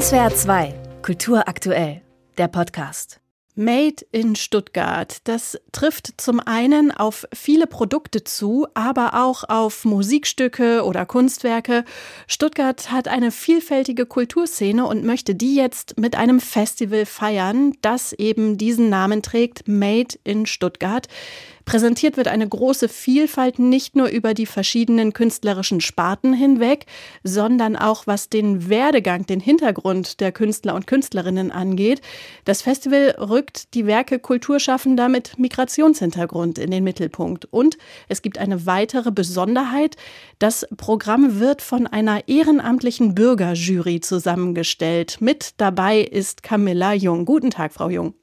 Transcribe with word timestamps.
SWR 0.00 0.34
2, 0.34 0.74
Kultur 1.02 1.46
aktuell, 1.46 2.02
der 2.36 2.48
Podcast. 2.48 3.20
Made 3.54 4.04
in 4.10 4.34
Stuttgart. 4.34 5.18
Das 5.22 5.56
trifft 5.70 6.20
zum 6.20 6.40
einen 6.40 6.90
auf 6.90 7.28
viele 7.32 7.68
Produkte 7.68 8.24
zu, 8.24 8.66
aber 8.74 9.14
auch 9.14 9.44
auf 9.48 9.84
Musikstücke 9.84 10.82
oder 10.84 11.06
Kunstwerke. 11.06 11.84
Stuttgart 12.26 12.90
hat 12.90 13.06
eine 13.06 13.30
vielfältige 13.30 14.04
Kulturszene 14.06 14.84
und 14.84 15.04
möchte 15.04 15.36
die 15.36 15.54
jetzt 15.54 15.96
mit 15.96 16.16
einem 16.16 16.40
Festival 16.40 17.06
feiern, 17.06 17.74
das 17.80 18.12
eben 18.12 18.58
diesen 18.58 18.88
Namen 18.88 19.22
trägt, 19.22 19.68
Made 19.68 20.18
in 20.24 20.46
Stuttgart. 20.46 21.06
Präsentiert 21.64 22.16
wird 22.16 22.28
eine 22.28 22.46
große 22.46 22.88
Vielfalt 22.88 23.58
nicht 23.58 23.96
nur 23.96 24.08
über 24.08 24.34
die 24.34 24.46
verschiedenen 24.46 25.12
künstlerischen 25.14 25.80
Sparten 25.80 26.34
hinweg, 26.34 26.86
sondern 27.22 27.76
auch 27.76 28.06
was 28.06 28.28
den 28.28 28.68
Werdegang, 28.68 29.24
den 29.24 29.40
Hintergrund 29.40 30.20
der 30.20 30.30
Künstler 30.30 30.74
und 30.74 30.86
Künstlerinnen 30.86 31.50
angeht. 31.50 32.02
Das 32.44 32.60
Festival 32.62 33.16
rückt 33.18 33.72
die 33.74 33.86
Werke 33.86 34.18
Kulturschaffender 34.18 35.08
mit 35.08 35.38
Migrationshintergrund 35.38 36.58
in 36.58 36.70
den 36.70 36.84
Mittelpunkt. 36.84 37.46
Und 37.46 37.78
es 38.08 38.20
gibt 38.20 38.38
eine 38.38 38.66
weitere 38.66 39.10
Besonderheit. 39.10 39.96
Das 40.38 40.66
Programm 40.76 41.40
wird 41.40 41.62
von 41.62 41.86
einer 41.86 42.28
ehrenamtlichen 42.28 43.14
Bürgerjury 43.14 44.00
zusammengestellt. 44.00 45.18
Mit 45.20 45.54
dabei 45.56 46.00
ist 46.00 46.42
Camilla 46.42 46.92
Jung. 46.92 47.24
Guten 47.24 47.50
Tag, 47.50 47.72
Frau 47.72 47.88
Jung. 47.88 48.14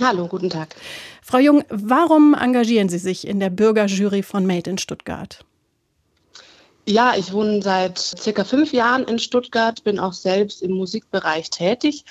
Hallo, 0.00 0.26
guten 0.26 0.50
Tag. 0.50 0.74
Frau 1.22 1.38
Jung, 1.38 1.62
warum 1.68 2.34
engagieren 2.34 2.88
Sie 2.88 2.98
sich 2.98 3.28
in 3.28 3.38
der 3.38 3.50
Bürgerjury 3.50 4.24
von 4.24 4.44
Made 4.44 4.68
in 4.68 4.76
Stuttgart? 4.76 5.44
Ja, 6.84 7.14
ich 7.16 7.32
wohne 7.32 7.62
seit 7.62 7.98
circa 7.98 8.42
fünf 8.42 8.72
Jahren 8.72 9.04
in 9.04 9.20
Stuttgart, 9.20 9.84
bin 9.84 10.00
auch 10.00 10.12
selbst 10.12 10.62
im 10.62 10.72
Musikbereich 10.72 11.48
tätig. 11.48 12.04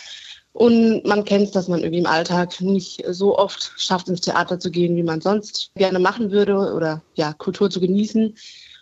Und 0.54 1.04
man 1.04 1.26
kennt 1.26 1.48
es, 1.48 1.52
dass 1.52 1.68
man 1.68 1.82
irgendwie 1.82 2.00
im 2.00 2.06
Alltag 2.06 2.62
nicht 2.62 3.04
so 3.10 3.38
oft 3.38 3.74
schafft, 3.76 4.08
ins 4.08 4.22
Theater 4.22 4.60
zu 4.62 4.72
gehen, 4.72 4.96
wie 4.96 5.04
man 5.04 5.20
sonst 5.20 5.72
gerne 5.76 6.00
machen 6.00 6.32
würde 6.32 6.56
oder 6.56 7.02
ja, 7.16 7.34
Kultur 7.34 7.70
zu 7.70 7.82
genießen. 7.82 8.38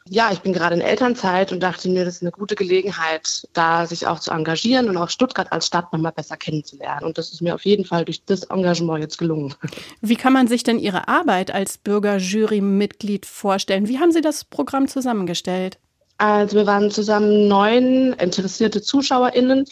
Ja, 0.10 0.32
ich 0.32 0.40
bin 0.40 0.52
gerade 0.52 0.76
in 0.76 0.82
Elternzeit 0.82 1.52
und 1.52 1.62
dachte 1.62 1.88
mir, 1.88 2.06
das 2.06 2.16
ist 2.16 2.22
eine 2.24 2.32
gute 2.32 2.56
Gelegenheit, 2.56 3.48
da 3.54 3.86
sich 3.86 4.08
auch 4.08 4.20
zu 4.20 4.32
engagieren 4.32 4.90
und 4.90 4.98
auch 4.98 5.10
Stuttgart 5.10 5.52
als 5.52 5.68
Stadt 5.68 5.94
nochmal 5.94 6.12
besser 6.12 6.38
kennenzulernen. 6.38 7.06
Und 7.06 7.18
das 7.18 7.32
ist 7.32 7.42
mir 7.42 7.54
auf 7.54 7.66
jeden 7.66 7.86
Fall 7.86 8.04
durch 8.06 8.24
das 8.26 8.44
Engagement 8.44 9.02
jetzt 9.02 9.18
gelungen. 9.20 9.54
Wie 10.02 10.16
kann 10.16 10.34
man 10.34 10.48
sich 10.48 10.64
denn 10.64 10.80
Ihre 10.80 11.08
Arbeit 11.08 11.52
als 11.52 11.78
Bürgerjury-Mitglied 11.78 13.26
vorstellen? 13.26 13.88
Wie 13.88 14.00
haben 14.00 14.12
Sie 14.12 14.22
das 14.22 14.44
Programm 14.44 14.88
zusammengestellt? 14.88 15.78
Also 16.18 16.58
wir 16.58 16.68
waren 16.68 16.92
zusammen 16.92 17.48
neun 17.48 18.14
interessierte 18.14 18.82
ZuschauerInnen, 18.82 19.66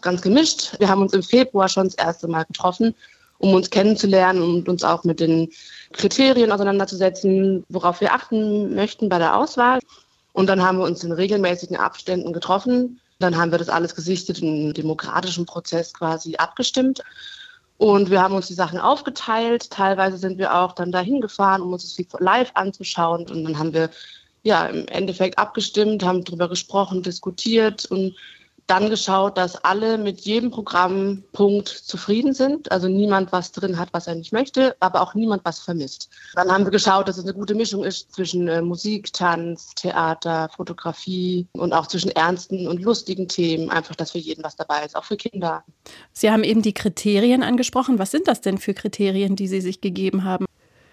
ganz 0.00 0.22
gemischt. 0.22 0.78
Wir 0.78 0.88
haben 0.88 1.02
uns 1.02 1.12
im 1.12 1.22
Februar 1.22 1.68
schon 1.68 1.86
das 1.86 1.94
erste 1.94 2.28
Mal 2.28 2.44
getroffen, 2.44 2.94
um 3.38 3.54
uns 3.54 3.70
kennenzulernen 3.70 4.42
und 4.42 4.68
uns 4.68 4.84
auch 4.84 5.04
mit 5.04 5.20
den 5.20 5.50
Kriterien 5.92 6.52
auseinanderzusetzen, 6.52 7.64
worauf 7.68 8.00
wir 8.00 8.12
achten 8.12 8.74
möchten 8.74 9.08
bei 9.08 9.18
der 9.18 9.36
Auswahl. 9.36 9.80
Und 10.32 10.48
dann 10.48 10.62
haben 10.62 10.78
wir 10.78 10.84
uns 10.84 11.04
in 11.04 11.12
regelmäßigen 11.12 11.76
Abständen 11.76 12.32
getroffen. 12.32 13.00
Dann 13.20 13.36
haben 13.36 13.52
wir 13.52 13.58
das 13.58 13.68
alles 13.68 13.94
gesichtet 13.94 14.40
im 14.40 14.74
demokratischen 14.74 15.46
Prozess 15.46 15.94
quasi 15.94 16.36
abgestimmt. 16.36 17.02
Und 17.76 18.10
wir 18.10 18.22
haben 18.22 18.34
uns 18.34 18.46
die 18.46 18.54
Sachen 18.54 18.78
aufgeteilt. 18.78 19.70
Teilweise 19.70 20.18
sind 20.18 20.38
wir 20.38 20.54
auch 20.54 20.72
dann 20.72 20.92
dahin 20.92 21.20
gefahren, 21.20 21.62
um 21.62 21.72
uns 21.72 21.96
das 21.96 22.20
live 22.20 22.50
anzuschauen. 22.54 23.28
Und 23.28 23.44
dann 23.44 23.58
haben 23.58 23.74
wir 23.74 23.90
ja 24.42 24.66
im 24.66 24.86
Endeffekt 24.88 25.38
abgestimmt, 25.38 26.04
haben 26.04 26.24
darüber 26.24 26.48
gesprochen, 26.48 27.02
diskutiert 27.02 27.86
und 27.86 28.14
dann 28.66 28.88
geschaut, 28.88 29.36
dass 29.36 29.62
alle 29.64 29.98
mit 29.98 30.22
jedem 30.22 30.50
Programmpunkt 30.50 31.68
zufrieden 31.68 32.32
sind, 32.32 32.72
also 32.72 32.88
niemand 32.88 33.32
was 33.32 33.52
drin 33.52 33.78
hat, 33.78 33.88
was 33.92 34.06
er 34.06 34.14
nicht 34.14 34.32
möchte, 34.32 34.74
aber 34.80 35.02
auch 35.02 35.14
niemand 35.14 35.44
was 35.44 35.58
vermisst. 35.58 36.08
Dann 36.34 36.50
haben 36.50 36.64
wir 36.64 36.70
geschaut, 36.70 37.08
dass 37.08 37.18
es 37.18 37.24
eine 37.24 37.34
gute 37.34 37.54
Mischung 37.54 37.84
ist 37.84 38.14
zwischen 38.14 38.48
äh, 38.48 38.62
Musik, 38.62 39.12
Tanz, 39.12 39.74
Theater, 39.74 40.48
Fotografie 40.56 41.46
und 41.52 41.72
auch 41.72 41.86
zwischen 41.86 42.10
ernsten 42.10 42.66
und 42.66 42.82
lustigen 42.82 43.28
Themen, 43.28 43.70
einfach, 43.70 43.96
dass 43.96 44.12
für 44.12 44.18
jeden 44.18 44.42
was 44.42 44.56
dabei 44.56 44.84
ist, 44.84 44.96
auch 44.96 45.04
für 45.04 45.16
Kinder. 45.16 45.64
Sie 46.12 46.30
haben 46.30 46.44
eben 46.44 46.62
die 46.62 46.74
Kriterien 46.74 47.42
angesprochen. 47.42 47.98
Was 47.98 48.10
sind 48.10 48.28
das 48.28 48.40
denn 48.40 48.58
für 48.58 48.74
Kriterien, 48.74 49.36
die 49.36 49.48
Sie 49.48 49.60
sich 49.60 49.80
gegeben 49.80 50.24
haben? 50.24 50.46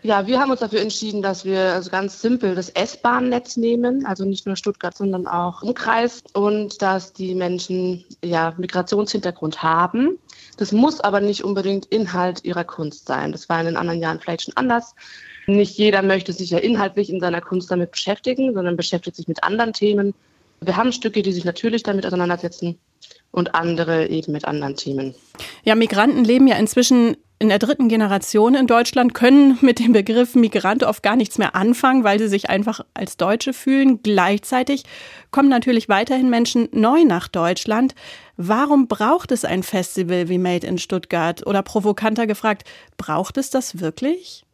Ja, 0.03 0.25
wir 0.25 0.39
haben 0.39 0.49
uns 0.49 0.61
dafür 0.61 0.81
entschieden, 0.81 1.21
dass 1.21 1.45
wir 1.45 1.73
also 1.73 1.91
ganz 1.91 2.21
simpel 2.21 2.55
das 2.55 2.69
S-Bahn-Netz 2.69 3.57
nehmen, 3.57 4.03
also 4.07 4.25
nicht 4.25 4.47
nur 4.47 4.55
Stuttgart, 4.55 4.97
sondern 4.97 5.27
auch 5.27 5.61
Umkreis 5.61 6.23
und 6.33 6.81
dass 6.81 7.13
die 7.13 7.35
Menschen 7.35 8.03
ja 8.23 8.55
Migrationshintergrund 8.57 9.61
haben. 9.61 10.17
Das 10.57 10.71
muss 10.71 11.01
aber 11.01 11.21
nicht 11.21 11.43
unbedingt 11.43 11.85
Inhalt 11.85 12.43
ihrer 12.43 12.63
Kunst 12.63 13.05
sein. 13.05 13.31
Das 13.31 13.47
war 13.47 13.59
in 13.59 13.67
den 13.67 13.77
anderen 13.77 14.01
Jahren 14.01 14.19
vielleicht 14.19 14.43
schon 14.43 14.57
anders. 14.57 14.95
Nicht 15.45 15.77
jeder 15.77 16.01
möchte 16.01 16.33
sich 16.33 16.49
ja 16.49 16.57
inhaltlich 16.57 17.11
in 17.11 17.19
seiner 17.19 17.41
Kunst 17.41 17.69
damit 17.69 17.91
beschäftigen, 17.91 18.55
sondern 18.55 18.77
beschäftigt 18.77 19.15
sich 19.15 19.27
mit 19.27 19.43
anderen 19.43 19.73
Themen. 19.73 20.15
Wir 20.61 20.77
haben 20.77 20.91
Stücke, 20.93 21.21
die 21.21 21.31
sich 21.31 21.45
natürlich 21.45 21.83
damit 21.83 22.07
auseinandersetzen 22.07 22.79
und 23.31 23.53
andere 23.53 24.07
eben 24.07 24.31
mit 24.31 24.45
anderen 24.45 24.75
Themen. 24.75 25.13
Ja, 25.63 25.75
Migranten 25.75 26.23
leben 26.23 26.47
ja 26.47 26.55
inzwischen 26.55 27.17
in 27.41 27.49
der 27.49 27.57
dritten 27.57 27.89
Generation 27.89 28.53
in 28.53 28.67
Deutschland, 28.67 29.15
können 29.15 29.57
mit 29.61 29.79
dem 29.79 29.93
Begriff 29.93 30.35
Migrant 30.35 30.83
oft 30.83 31.01
gar 31.01 31.15
nichts 31.15 31.39
mehr 31.39 31.55
anfangen, 31.55 32.03
weil 32.03 32.19
sie 32.19 32.27
sich 32.27 32.51
einfach 32.51 32.81
als 32.93 33.17
Deutsche 33.17 33.51
fühlen. 33.51 34.03
Gleichzeitig 34.03 34.83
kommen 35.31 35.49
natürlich 35.49 35.89
weiterhin 35.89 36.29
Menschen 36.29 36.69
neu 36.71 37.03
nach 37.03 37.27
Deutschland. 37.27 37.95
Warum 38.37 38.87
braucht 38.87 39.31
es 39.31 39.43
ein 39.43 39.63
Festival 39.63 40.29
wie 40.29 40.37
Made 40.37 40.67
in 40.67 40.77
Stuttgart? 40.77 41.45
Oder 41.47 41.63
provokanter 41.63 42.27
gefragt, 42.27 42.63
braucht 42.97 43.37
es 43.37 43.49
das 43.49 43.79
wirklich? 43.79 44.45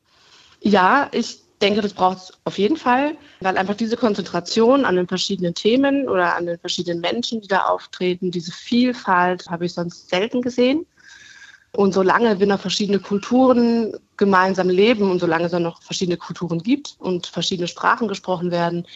Ja, 0.61 1.09
ich 1.11 1.41
denke, 1.61 1.81
das 1.81 1.93
braucht 1.93 2.17
es 2.19 2.33
auf 2.45 2.57
jeden 2.57 2.77
Fall, 2.77 3.17
weil 3.41 3.57
einfach 3.57 3.75
diese 3.75 3.97
Konzentration 3.97 4.85
an 4.85 4.95
den 4.95 5.09
verschiedenen 5.09 5.53
Themen 5.53 6.07
oder 6.07 6.37
an 6.37 6.45
den 6.45 6.57
verschiedenen 6.57 7.01
Menschen, 7.01 7.41
die 7.41 7.49
da 7.49 7.63
auftreten, 7.63 8.31
diese 8.31 8.53
Vielfalt 8.53 9.45
habe 9.49 9.65
ich 9.65 9.73
sonst 9.73 10.09
selten 10.09 10.41
gesehen. 10.41 10.85
Und 11.77 11.93
solange 11.93 12.39
wir 12.39 12.47
noch 12.47 12.59
verschiedene 12.59 12.97
Kulturen 12.97 13.93
gemeinsam 14.17 14.67
leben 14.67 15.11
und 15.11 15.19
solange 15.19 15.45
es 15.45 15.51
dann 15.51 15.61
noch 15.61 15.83
verschiedene 15.83 16.17
Kulturen 16.17 16.63
gibt 16.63 16.95
und 16.97 17.27
verschiedene 17.27 17.67
Sprachen 17.67 18.07
gesprochen 18.07 18.49
werden 18.49 18.87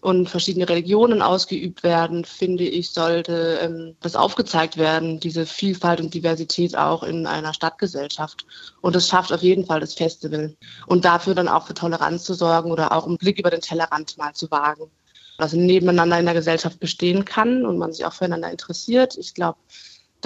und 0.00 0.28
verschiedene 0.28 0.68
Religionen 0.68 1.22
ausgeübt 1.22 1.84
werden, 1.84 2.24
finde 2.24 2.64
ich, 2.64 2.90
sollte 2.90 3.60
ähm, 3.62 3.94
das 4.00 4.16
aufgezeigt 4.16 4.76
werden, 4.76 5.20
diese 5.20 5.46
Vielfalt 5.46 6.00
und 6.00 6.14
Diversität 6.14 6.76
auch 6.76 7.04
in 7.04 7.28
einer 7.28 7.54
Stadtgesellschaft. 7.54 8.44
Und 8.80 8.96
das 8.96 9.06
schafft 9.06 9.32
auf 9.32 9.42
jeden 9.42 9.64
Fall 9.64 9.78
das 9.78 9.94
Festival. 9.94 10.56
Und 10.88 11.04
dafür 11.04 11.36
dann 11.36 11.46
auch 11.46 11.68
für 11.68 11.74
Toleranz 11.74 12.24
zu 12.24 12.34
sorgen 12.34 12.72
oder 12.72 12.90
auch 12.90 13.06
einen 13.06 13.18
Blick 13.18 13.38
über 13.38 13.50
den 13.50 13.60
Tellerrand 13.60 14.18
mal 14.18 14.32
zu 14.32 14.50
wagen. 14.50 14.90
Dass 15.38 15.52
ein 15.52 15.64
Nebeneinander 15.64 16.18
in 16.18 16.24
der 16.24 16.34
Gesellschaft 16.34 16.80
bestehen 16.80 17.24
kann 17.24 17.64
und 17.64 17.78
man 17.78 17.92
sich 17.92 18.04
auch 18.04 18.14
füreinander 18.14 18.50
interessiert. 18.50 19.16
Ich 19.16 19.32
glaube, 19.32 19.58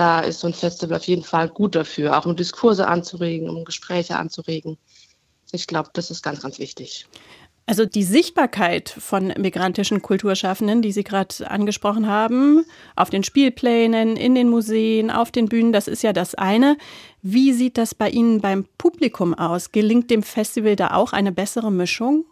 da 0.00 0.20
ist 0.20 0.40
so 0.40 0.46
ein 0.46 0.54
Festival 0.54 0.96
auf 0.96 1.04
jeden 1.04 1.22
Fall 1.22 1.50
gut 1.50 1.74
dafür, 1.74 2.16
auch 2.16 2.24
um 2.24 2.34
Diskurse 2.34 2.88
anzuregen, 2.88 3.50
um 3.50 3.66
Gespräche 3.66 4.16
anzuregen. 4.16 4.78
Ich 5.52 5.66
glaube, 5.66 5.90
das 5.92 6.10
ist 6.10 6.22
ganz, 6.22 6.40
ganz 6.40 6.58
wichtig. 6.58 7.06
Also 7.66 7.84
die 7.84 8.02
Sichtbarkeit 8.02 8.88
von 8.88 9.34
migrantischen 9.36 10.00
Kulturschaffenden, 10.00 10.80
die 10.80 10.90
Sie 10.90 11.04
gerade 11.04 11.50
angesprochen 11.50 12.08
haben, 12.08 12.64
auf 12.96 13.10
den 13.10 13.22
Spielplänen, 13.22 14.16
in 14.16 14.34
den 14.34 14.48
Museen, 14.48 15.10
auf 15.10 15.30
den 15.30 15.50
Bühnen, 15.50 15.72
das 15.72 15.86
ist 15.86 16.02
ja 16.02 16.14
das 16.14 16.34
eine. 16.34 16.78
Wie 17.20 17.52
sieht 17.52 17.76
das 17.76 17.94
bei 17.94 18.08
Ihnen 18.08 18.40
beim 18.40 18.64
Publikum 18.78 19.34
aus? 19.34 19.70
Gelingt 19.70 20.10
dem 20.10 20.22
Festival 20.22 20.76
da 20.76 20.94
auch 20.94 21.12
eine 21.12 21.30
bessere 21.30 21.70
Mischung? 21.70 22.24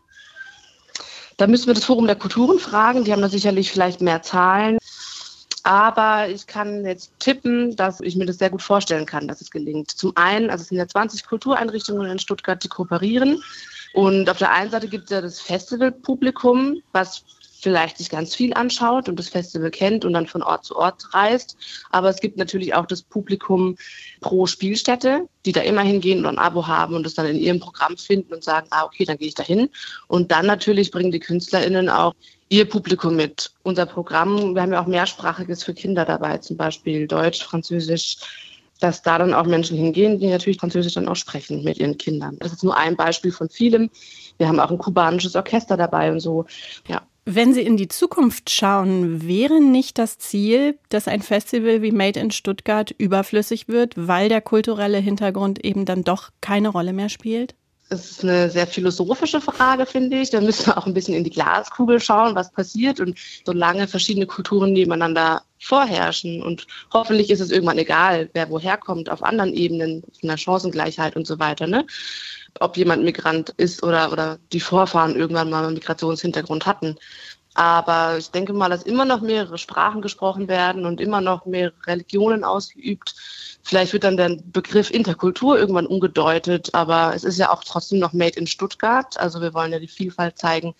Da 1.36 1.46
müssen 1.46 1.66
wir 1.66 1.74
das 1.74 1.84
Forum 1.84 2.06
der 2.06 2.16
Kulturen 2.16 2.58
fragen. 2.58 3.04
Die 3.04 3.12
haben 3.12 3.22
da 3.22 3.28
sicherlich 3.28 3.70
vielleicht 3.70 4.00
mehr 4.00 4.22
Zahlen. 4.22 4.77
Aber 5.68 6.30
ich 6.30 6.46
kann 6.46 6.86
jetzt 6.86 7.12
tippen, 7.18 7.76
dass 7.76 8.00
ich 8.00 8.16
mir 8.16 8.24
das 8.24 8.38
sehr 8.38 8.48
gut 8.48 8.62
vorstellen 8.62 9.04
kann, 9.04 9.28
dass 9.28 9.42
es 9.42 9.50
gelingt. 9.50 9.90
Zum 9.90 10.16
einen, 10.16 10.48
also 10.48 10.62
es 10.62 10.68
sind 10.68 10.78
ja 10.78 10.88
20 10.88 11.26
Kultureinrichtungen 11.26 12.10
in 12.10 12.18
Stuttgart, 12.18 12.64
die 12.64 12.68
kooperieren. 12.68 13.42
Und 13.92 14.30
auf 14.30 14.38
der 14.38 14.50
einen 14.50 14.70
Seite 14.70 14.88
gibt 14.88 15.04
es 15.04 15.10
ja 15.10 15.20
das 15.20 15.42
Festivalpublikum, 15.42 16.80
was 16.92 17.22
vielleicht 17.60 17.98
sich 17.98 18.08
ganz 18.08 18.34
viel 18.34 18.54
anschaut 18.54 19.10
und 19.10 19.18
das 19.18 19.28
Festival 19.28 19.70
kennt 19.70 20.06
und 20.06 20.14
dann 20.14 20.26
von 20.26 20.42
Ort 20.42 20.64
zu 20.64 20.74
Ort 20.74 21.12
reist. 21.12 21.58
Aber 21.90 22.08
es 22.08 22.20
gibt 22.20 22.38
natürlich 22.38 22.72
auch 22.72 22.86
das 22.86 23.02
Publikum 23.02 23.76
pro 24.22 24.46
Spielstätte, 24.46 25.28
die 25.44 25.52
da 25.52 25.60
immer 25.60 25.82
hingehen 25.82 26.20
und 26.20 26.26
ein 26.26 26.38
Abo 26.38 26.66
haben 26.66 26.94
und 26.94 27.04
das 27.04 27.12
dann 27.12 27.26
in 27.26 27.36
ihrem 27.36 27.60
Programm 27.60 27.98
finden 27.98 28.32
und 28.32 28.42
sagen, 28.42 28.68
ah, 28.70 28.84
okay, 28.84 29.04
dann 29.04 29.18
gehe 29.18 29.28
ich 29.28 29.34
da 29.34 29.42
hin. 29.42 29.68
Und 30.06 30.32
dann 30.32 30.46
natürlich 30.46 30.90
bringen 30.90 31.12
die 31.12 31.20
KünstlerInnen 31.20 31.90
auch 31.90 32.14
ihr 32.48 32.68
Publikum 32.68 33.16
mit. 33.16 33.52
Unser 33.62 33.86
Programm, 33.86 34.54
wir 34.54 34.62
haben 34.62 34.72
ja 34.72 34.82
auch 34.82 34.86
mehrsprachiges 34.86 35.64
für 35.64 35.74
Kinder 35.74 36.04
dabei, 36.04 36.38
zum 36.38 36.56
Beispiel 36.56 37.06
Deutsch, 37.06 37.44
Französisch, 37.44 38.18
dass 38.80 39.02
da 39.02 39.18
dann 39.18 39.34
auch 39.34 39.46
Menschen 39.46 39.76
hingehen, 39.76 40.18
die 40.18 40.28
natürlich 40.28 40.58
Französisch 40.58 40.94
dann 40.94 41.08
auch 41.08 41.16
sprechen 41.16 41.64
mit 41.64 41.78
ihren 41.78 41.98
Kindern. 41.98 42.36
Das 42.38 42.52
ist 42.52 42.62
nur 42.62 42.76
ein 42.76 42.96
Beispiel 42.96 43.32
von 43.32 43.48
vielem. 43.48 43.90
Wir 44.38 44.48
haben 44.48 44.60
auch 44.60 44.70
ein 44.70 44.78
kubanisches 44.78 45.34
Orchester 45.34 45.76
dabei 45.76 46.12
und 46.12 46.20
so. 46.20 46.46
Ja. 46.86 47.02
Wenn 47.30 47.52
Sie 47.52 47.60
in 47.60 47.76
die 47.76 47.88
Zukunft 47.88 48.48
schauen, 48.48 49.26
wäre 49.28 49.60
nicht 49.60 49.98
das 49.98 50.16
Ziel, 50.16 50.78
dass 50.88 51.08
ein 51.08 51.20
Festival 51.20 51.82
wie 51.82 51.92
Made 51.92 52.18
in 52.18 52.30
Stuttgart 52.30 52.94
überflüssig 52.96 53.68
wird, 53.68 53.92
weil 53.96 54.30
der 54.30 54.40
kulturelle 54.40 54.96
Hintergrund 54.96 55.62
eben 55.62 55.84
dann 55.84 56.04
doch 56.04 56.30
keine 56.40 56.70
Rolle 56.70 56.94
mehr 56.94 57.10
spielt? 57.10 57.54
Es 57.90 58.10
ist 58.10 58.22
eine 58.22 58.50
sehr 58.50 58.66
philosophische 58.66 59.40
Frage, 59.40 59.86
finde 59.86 60.20
ich. 60.20 60.30
Da 60.30 60.40
müssen 60.40 60.66
wir 60.66 60.76
auch 60.76 60.86
ein 60.86 60.92
bisschen 60.92 61.14
in 61.14 61.24
die 61.24 61.30
Glaskugel 61.30 62.00
schauen, 62.00 62.34
was 62.34 62.52
passiert. 62.52 63.00
Und 63.00 63.18
solange 63.46 63.88
verschiedene 63.88 64.26
Kulturen 64.26 64.72
nebeneinander 64.72 65.42
vorherrschen 65.60 66.42
und 66.42 66.66
hoffentlich 66.92 67.30
ist 67.30 67.40
es 67.40 67.50
irgendwann 67.50 67.78
egal, 67.78 68.30
wer 68.32 68.50
woher 68.50 68.76
kommt, 68.76 69.10
auf 69.10 69.22
anderen 69.22 69.52
Ebenen, 69.52 70.02
in 70.20 70.28
der 70.28 70.36
Chancengleichheit 70.36 71.16
und 71.16 71.26
so 71.26 71.38
weiter, 71.38 71.66
ne? 71.66 71.84
ob 72.60 72.76
jemand 72.76 73.04
Migrant 73.04 73.50
ist 73.56 73.82
oder, 73.82 74.12
oder 74.12 74.38
die 74.52 74.60
Vorfahren 74.60 75.16
irgendwann 75.16 75.50
mal 75.50 75.64
einen 75.64 75.74
Migrationshintergrund 75.74 76.66
hatten. 76.66 76.96
Aber 77.58 78.16
ich 78.16 78.30
denke 78.30 78.52
mal, 78.52 78.68
dass 78.68 78.84
immer 78.84 79.04
noch 79.04 79.20
mehrere 79.20 79.58
Sprachen 79.58 80.00
gesprochen 80.00 80.46
werden 80.46 80.86
und 80.86 81.00
immer 81.00 81.20
noch 81.20 81.44
mehrere 81.44 81.74
Religionen 81.88 82.44
ausgeübt. 82.44 83.16
Vielleicht 83.64 83.92
wird 83.92 84.04
dann 84.04 84.16
der 84.16 84.38
Begriff 84.44 84.92
Interkultur 84.92 85.58
irgendwann 85.58 85.88
umgedeutet, 85.88 86.72
aber 86.72 87.12
es 87.16 87.24
ist 87.24 87.36
ja 87.36 87.50
auch 87.50 87.64
trotzdem 87.64 87.98
noch 87.98 88.12
Made 88.12 88.38
in 88.38 88.46
Stuttgart. 88.46 89.18
Also 89.18 89.40
wir 89.40 89.54
wollen 89.54 89.72
ja 89.72 89.80
die 89.80 89.88
Vielfalt 89.88 90.38
zeigen 90.38 90.72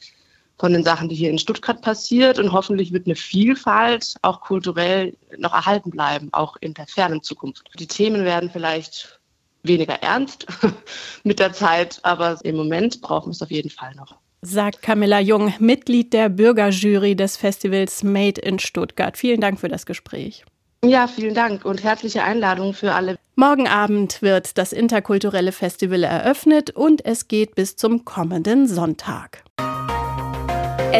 von 0.56 0.72
den 0.72 0.84
Sachen, 0.84 1.08
die 1.08 1.16
hier 1.16 1.30
in 1.30 1.40
Stuttgart 1.40 1.82
passiert. 1.82 2.38
Und 2.38 2.52
hoffentlich 2.52 2.92
wird 2.92 3.08
eine 3.08 3.16
Vielfalt 3.16 4.14
auch 4.22 4.40
kulturell 4.40 5.16
noch 5.36 5.54
erhalten 5.54 5.90
bleiben, 5.90 6.28
auch 6.30 6.54
in 6.60 6.74
der 6.74 6.86
fernen 6.86 7.24
Zukunft. 7.24 7.68
Die 7.76 7.88
Themen 7.88 8.24
werden 8.24 8.50
vielleicht 8.52 9.18
weniger 9.64 9.94
ernst 9.94 10.46
mit 11.24 11.40
der 11.40 11.52
Zeit, 11.52 11.98
aber 12.04 12.38
im 12.44 12.54
Moment 12.54 13.00
brauchen 13.00 13.30
wir 13.30 13.32
es 13.32 13.42
auf 13.42 13.50
jeden 13.50 13.70
Fall 13.70 13.96
noch 13.96 14.14
sagt 14.42 14.82
Camilla 14.82 15.20
Jung, 15.20 15.52
Mitglied 15.58 16.12
der 16.12 16.28
Bürgerjury 16.28 17.16
des 17.16 17.36
Festivals 17.36 18.02
Made 18.02 18.40
in 18.40 18.58
Stuttgart. 18.58 19.16
Vielen 19.16 19.40
Dank 19.40 19.60
für 19.60 19.68
das 19.68 19.86
Gespräch. 19.86 20.44
Ja, 20.84 21.08
vielen 21.08 21.34
Dank 21.34 21.64
und 21.64 21.82
herzliche 21.82 22.22
Einladung 22.22 22.72
für 22.72 22.92
alle. 22.92 23.16
Morgen 23.34 23.66
Abend 23.66 24.22
wird 24.22 24.58
das 24.58 24.72
interkulturelle 24.72 25.52
Festival 25.52 26.04
eröffnet 26.04 26.70
und 26.70 27.04
es 27.04 27.26
geht 27.26 27.56
bis 27.56 27.76
zum 27.76 28.04
kommenden 28.04 28.68
Sonntag. 28.68 29.42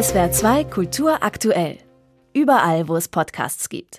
SWR 0.01 0.33
2 0.33 0.65
Kultur 0.65 1.23
aktuell. 1.23 1.79
Überall, 2.35 2.89
wo 2.89 2.97
es 2.97 3.09
Podcasts 3.09 3.69
gibt. 3.69 3.97